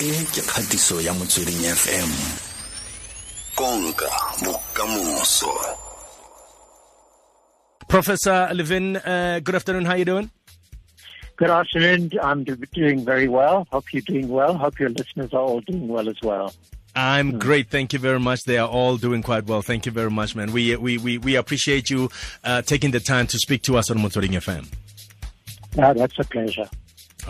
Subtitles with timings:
[0.00, 2.10] e ke kgatiso ya motsweding fm
[3.54, 4.08] konka
[4.44, 5.52] bokamoso
[7.86, 9.84] Professor Levin, uh, good afternoon.
[9.84, 10.30] How are you doing?
[11.36, 12.10] Good afternoon.
[12.22, 13.66] I'm doing very well.
[13.72, 14.54] Hope you're doing well.
[14.56, 16.54] Hope your listeners are all doing well as well.
[16.94, 17.68] I'm great.
[17.68, 18.44] Thank you very much.
[18.44, 19.60] They are all doing quite well.
[19.60, 20.52] Thank you very much, man.
[20.52, 22.10] We we we, we appreciate you
[22.44, 24.66] uh, taking the time to speak to us on Motsweding FM.
[25.76, 26.68] Uh, that's a pleasure.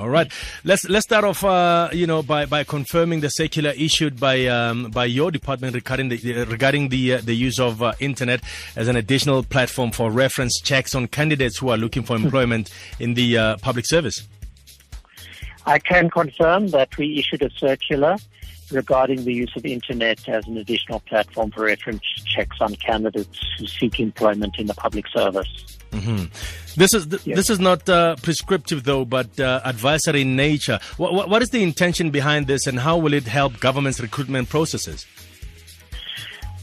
[0.01, 0.32] All right,
[0.64, 4.91] let's let's start off, uh, you know, by, by confirming the circular issued by um,
[4.91, 8.41] by your department regarding the regarding the uh, the use of uh, internet
[8.77, 13.13] as an additional platform for reference checks on candidates who are looking for employment in
[13.13, 14.27] the uh, public service.
[15.67, 18.17] I can confirm that we issued a circular
[18.72, 23.67] regarding the use of internet as an additional platform for reference checks on candidates who
[23.67, 25.79] seek employment in the public service.
[25.93, 26.26] Mm-hmm.
[26.76, 27.36] This is th- yes.
[27.36, 30.79] this is not uh, prescriptive though, but uh, advisory in nature.
[30.96, 35.06] What, what is the intention behind this, and how will it help government's recruitment processes?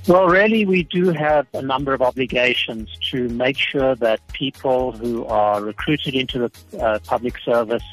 [0.08, 5.26] Well, really, we do have a number of obligations to make sure that people who
[5.26, 7.84] are recruited into the uh, public service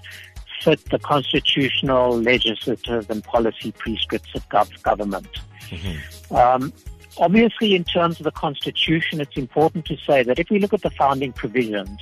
[0.63, 5.27] fit the constitutional, legislative, and policy prescripts of gov- government.
[5.71, 6.35] Mm-hmm.
[6.37, 6.73] Um,
[7.19, 10.83] Obviously, in terms of the Constitution, it's important to say that if we look at
[10.83, 12.01] the founding provisions,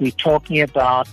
[0.00, 1.08] we're talking about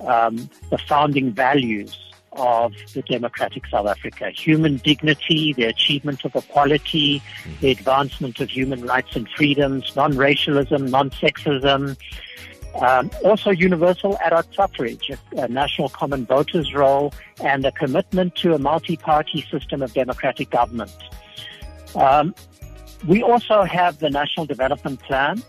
[0.00, 1.96] um, the founding values
[2.32, 4.30] of the democratic South Africa.
[4.30, 7.22] Human dignity, the achievement of equality,
[7.60, 11.96] the advancement of human rights and freedoms, non-racialism, non-sexism,
[12.80, 18.54] um, also universal adult suffrage, a, a, national common voters roll, and a commitment to
[18.54, 20.92] a multi-party system of democratic government.
[21.96, 22.32] Um,
[23.06, 25.42] we also have the National Development Plan,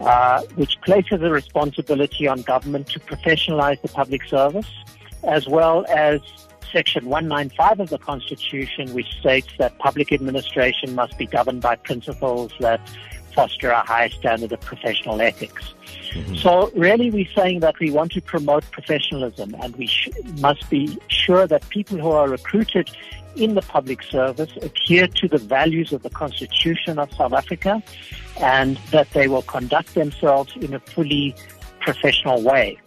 [0.00, 4.68] uh, which places a responsibility on government to professionalize the public service,
[5.24, 6.20] as well as
[6.72, 12.52] Section 195 of the Constitution, which states that public administration must be governed by principles
[12.60, 12.80] that
[13.34, 15.74] foster a high standard of professional ethics.
[16.12, 16.36] Mm-hmm.
[16.36, 20.98] So really we're saying that we want to promote professionalism and we sh- must be
[21.08, 22.90] sure that people who are recruited
[23.36, 27.82] in the public service adhere to the values of the Constitution of South Africa
[28.40, 31.34] and that they will conduct themselves in a fully
[31.80, 32.78] professional way.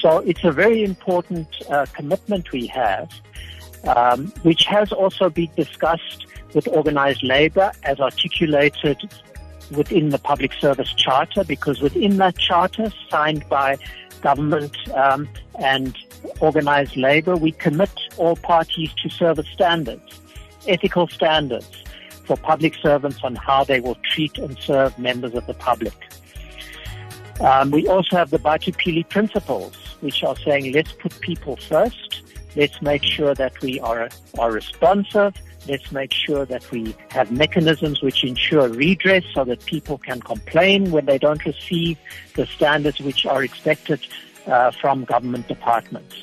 [0.00, 3.10] So it's a very important uh, commitment we have,
[3.84, 8.98] um, which has also been discussed with organized labor as articulated
[9.76, 13.78] within the Public Service Charter, because within that charter, signed by
[14.22, 15.96] government um, and
[16.40, 20.20] organized labor, we commit all parties to service standards,
[20.66, 21.84] ethical standards
[22.24, 25.94] for public servants on how they will treat and serve members of the public.
[27.40, 32.22] Um, we also have the Batho Pele principles, which are saying let's put people first.
[32.56, 34.08] Let's make sure that we are,
[34.38, 35.34] are responsive.
[35.66, 40.90] Let's make sure that we have mechanisms which ensure redress so that people can complain
[40.90, 41.98] when they don't receive
[42.34, 44.06] the standards which are expected
[44.46, 46.16] uh, from government departments.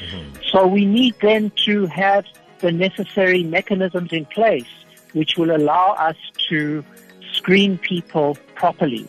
[0.00, 0.42] Mm-hmm.
[0.50, 2.24] So we need then to have
[2.60, 4.66] the necessary mechanisms in place
[5.12, 6.16] which will allow us
[6.48, 6.84] to
[7.32, 9.06] screen people properly.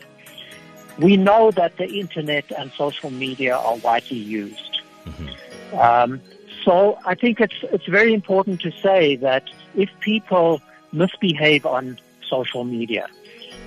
[0.98, 4.80] We know that the internet and social media are widely used.
[5.04, 5.78] Mm-hmm.
[5.78, 6.20] Um,
[6.64, 10.60] so I think it's it's very important to say that if people
[10.92, 11.98] misbehave on
[12.28, 13.06] social media,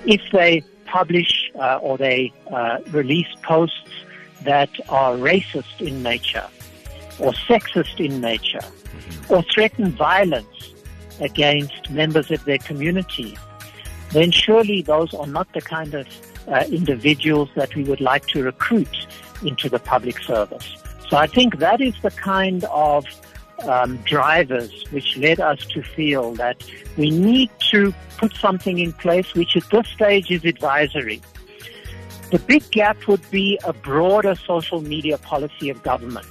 [0.06, 3.90] if they publish uh, or they uh, release posts
[4.42, 6.46] that are racist in nature
[7.18, 8.66] or sexist in nature
[9.28, 10.74] or threaten violence
[11.20, 13.38] against members of their community,
[14.10, 16.06] then surely those are not the kind of
[16.48, 19.06] uh, individuals that we would like to recruit
[19.42, 20.76] into the public service.
[21.08, 23.06] So I think that is the kind of
[23.62, 26.56] um, drivers which led us to feel that
[26.96, 31.20] we need to put something in place which at this stage is advisory.
[32.30, 36.26] The big gap would be a broader social media policy of government.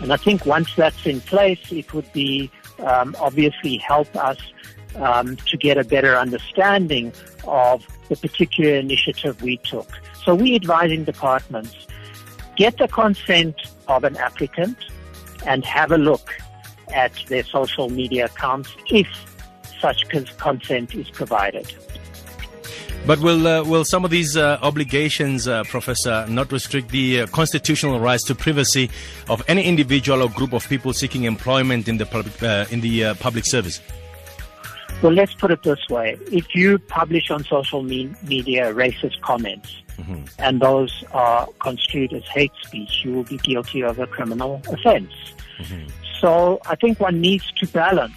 [0.00, 4.38] And I think once that's in place, it would be um, obviously help us
[4.96, 7.12] um, to get a better understanding
[7.46, 9.88] of the particular initiative we took.
[10.24, 11.74] So we advising departments
[12.56, 13.56] get the consent
[13.86, 14.76] of an applicant
[15.46, 16.36] and have a look
[16.92, 19.08] at their social media accounts if
[19.80, 21.72] such consent is provided.
[23.06, 27.26] But will uh, will some of these uh, obligations, uh, Professor, not restrict the uh,
[27.28, 28.90] constitutional rights to privacy
[29.30, 33.04] of any individual or group of people seeking employment in the public uh, in the
[33.04, 33.80] uh, public service?
[35.00, 39.80] Well, let's put it this way: if you publish on social me- media racist comments,
[39.96, 40.24] mm-hmm.
[40.38, 45.12] and those are construed as hate speech, you will be guilty of a criminal offense.
[45.58, 45.86] Mm-hmm.
[46.20, 48.16] So I think one needs to balance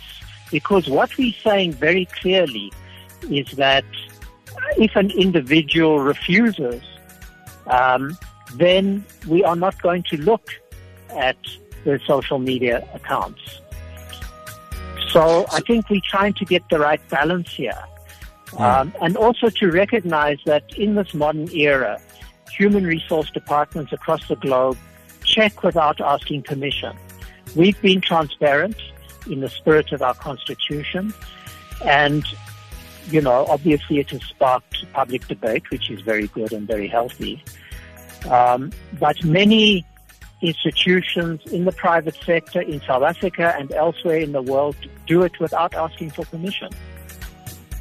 [0.50, 2.72] because what we're saying very clearly
[3.30, 3.86] is that
[4.78, 6.82] if an individual refuses,
[7.68, 8.18] um,
[8.56, 10.50] then we are not going to look
[11.16, 11.38] at
[11.84, 13.62] their social media accounts.
[15.10, 17.78] So I think we're trying to get the right balance here.
[18.52, 18.62] Hmm.
[18.62, 22.00] Um, and also to recognize that in this modern era,
[22.52, 24.78] human resource departments across the globe
[25.24, 26.98] check without asking permission.
[27.56, 28.78] We've been transparent
[29.30, 31.14] in the spirit of our constitution
[31.86, 32.26] and
[33.10, 37.44] you know, obviously it has sparked public debate, which is very good and very healthy.
[38.30, 39.86] Um, but many
[40.42, 44.76] institutions in the private sector in South Africa and elsewhere in the world
[45.08, 46.70] do it without asking for permission.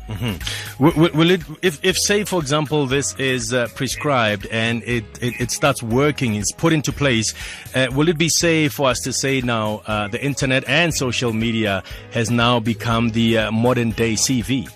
[0.08, 0.69] Mm-hmm.
[0.80, 5.38] Will, will, it, if, if, say, for example, this is uh, prescribed and it, it,
[5.38, 7.34] it, starts working, it's put into place,
[7.74, 11.34] uh, will it be safe for us to say now uh, the internet and social
[11.34, 11.82] media
[12.12, 14.70] has now become the uh, modern day CV?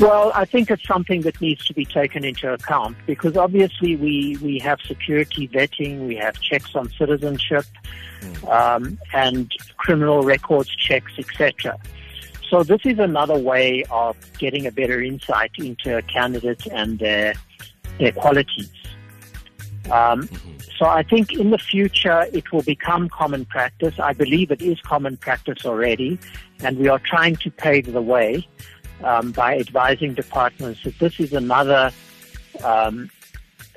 [0.00, 4.36] Well, I think it's something that needs to be taken into account because obviously we,
[4.40, 7.64] we have security vetting, we have checks on citizenship,
[8.20, 8.48] mm.
[8.48, 11.76] um, and criminal records checks, etc.
[12.54, 17.34] So this is another way of getting a better insight into a candidate and their,
[17.98, 18.70] their qualities.
[19.86, 20.60] Um, mm-hmm.
[20.78, 23.98] So I think in the future it will become common practice.
[23.98, 26.16] I believe it is common practice already,
[26.60, 28.46] and we are trying to pave the way
[29.02, 31.90] um, by advising departments that this is another
[32.62, 33.10] um,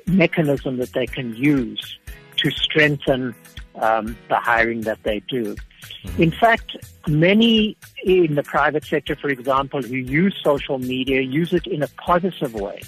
[0.06, 1.98] mechanism that they can use
[2.36, 3.34] to strengthen
[3.78, 5.56] um, the hiring that they do.
[6.18, 6.76] In fact,
[7.08, 11.88] many in the private sector, for example, who use social media use it in a
[11.88, 12.82] positive way.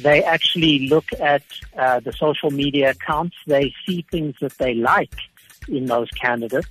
[0.00, 1.42] They actually look at
[1.76, 3.36] uh, the social media accounts.
[3.46, 5.14] They see things that they like
[5.68, 6.68] in those candidates,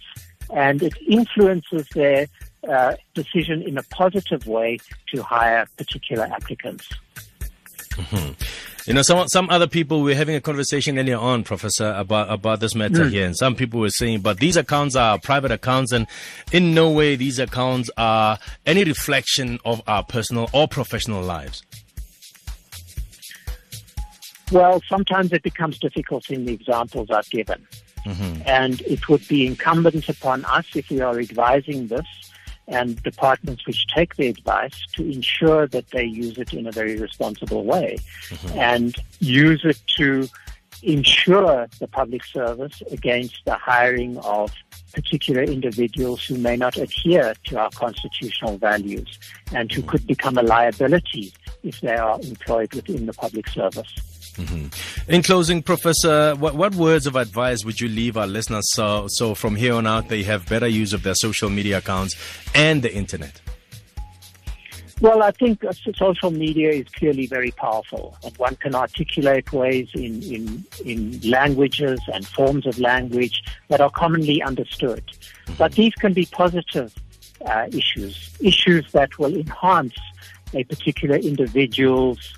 [0.54, 2.28] and it influences their
[2.68, 4.80] uh, decision in a positive way
[5.14, 6.90] to hire particular applicants.
[7.92, 8.51] Mm-hmm.
[8.88, 12.60] You know, some some other people were having a conversation earlier on, Professor, about about
[12.60, 13.12] this matter mm.
[13.12, 16.08] here, and some people were saying, but these accounts are private accounts, and
[16.52, 21.64] in no way these accounts are any reflection of our personal or professional lives.
[24.52, 27.66] Well, sometimes it becomes difficult in the examples I've given.
[28.06, 28.42] Mm-hmm.
[28.48, 32.06] And it would be incumbent upon us, if we are advising this,
[32.68, 36.98] and departments which take the advice to ensure that they use it in a very
[36.98, 37.98] responsible way
[38.30, 38.60] mm-hmm.
[38.60, 40.28] and use it to
[40.84, 44.52] ensure the public service against the hiring of
[44.94, 49.20] particular individuals who may not adhere to our constitutional values
[49.54, 51.34] and who could become a liability
[51.64, 54.11] if they are employed within the public service.
[54.36, 55.12] Mm-hmm.
[55.12, 59.36] In closing, Professor, what, what, words of advice would you leave our listeners so, so
[59.36, 62.16] from here on out they have better use of their social media accounts
[62.56, 63.42] and the internet?
[65.02, 65.64] Well, I think
[65.96, 72.00] social media is clearly very powerful, and one can articulate ways in, in, in languages
[72.14, 75.04] and forms of language that are commonly understood.
[75.08, 75.54] Mm-hmm.
[75.58, 76.94] But these can be positive
[77.46, 79.96] uh, issues, issues that will enhance
[80.54, 82.36] a particular individual's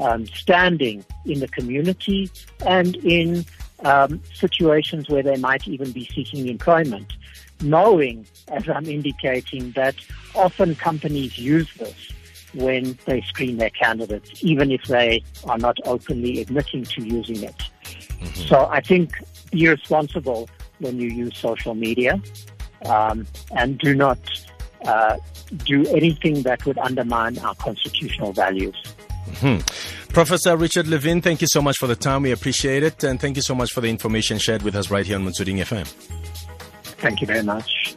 [0.00, 2.30] um, standing in the community
[2.66, 3.44] and in
[3.84, 7.12] um, situations where they might even be seeking employment,
[7.62, 9.94] knowing, as I'm indicating, that
[10.34, 12.12] often companies use this
[12.54, 17.56] when they screen their candidates, even if they are not openly admitting to using it.
[17.56, 18.42] Mm-hmm.
[18.48, 19.12] So I think
[19.50, 20.48] be responsible
[20.78, 22.20] when you use social media
[22.86, 24.18] um, and do not
[24.84, 25.16] uh,
[25.64, 28.76] do anything that would undermine our constitutional values.
[29.40, 29.58] Hmm.
[30.12, 32.22] Professor Richard Levin, thank you so much for the time.
[32.22, 33.02] We appreciate it.
[33.04, 35.58] And thank you so much for the information shared with us right here on Motsweding
[35.58, 35.86] FM.
[36.98, 37.96] Thank you very much.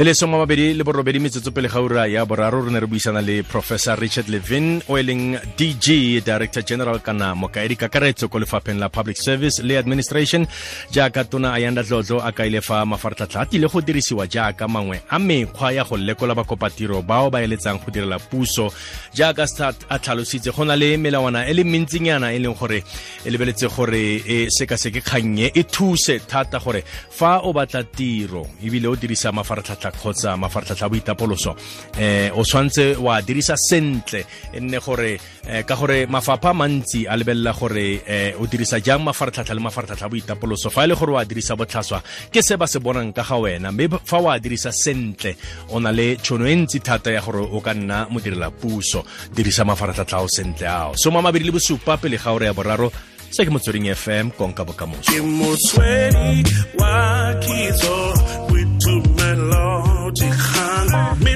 [0.00, 2.86] E le soma mabedi le borobedi metsotso pele ga ura ya boraro re ne re
[2.86, 8.38] buisana le professor richard levin o e leng dg director general kana mokaedi kakaretso ko
[8.38, 10.46] lefapheng la public service le administration
[10.94, 15.02] jaaka tona a yanda tlotlo a kaile fa mafaratlhatlha a tile go dirisiwa jaaka mangwe
[15.10, 18.70] a mekgwa ya go lekola bakopatiro bao ba eletsang go direla puso
[19.12, 22.84] jaaka start a tlhalositse go na le melawana e le mentsinyana e leng gore
[23.26, 28.86] e lebeletse gore e sekaseke kgannye e thuse thata gore fa o batla tiro ebile
[28.86, 31.56] o dirisa mafaratlhatlha mafaratlhatlha kgotsa mafaratlhatlha a boitapoloso
[31.98, 37.16] eh o tshwantse wa dirisa sentle e nne gore eh, ka gore mafapha mantsi a
[37.16, 40.70] lebelela gore eh, o dirisa jang mafaratlhatlha le mafaratlhatlha a boitapoloso.
[40.70, 43.72] Fa e le gore wa dirisa botlhaswa ke se ba se bonang ka ga wena.
[43.72, 45.36] Mme fa wa dirisa sentle
[45.70, 49.64] o na le tšhono e ntsi thata ya gore o ka nna modirela puso dirisa
[49.64, 50.96] mafaratlhatlha ao sentle ao.
[50.96, 52.92] Soma mabedi le bosupa pele ga ore ya boraro.
[53.30, 55.12] Se ke motsweding fm konka bokamoso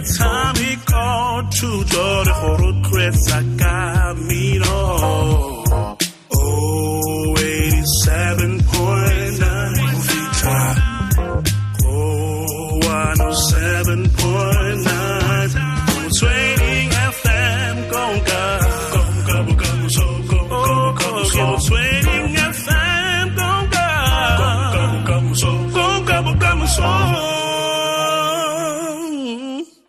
[0.02, 1.06] kgang metshameko
[1.54, 4.91] thuto le go rotloetsa kamino oh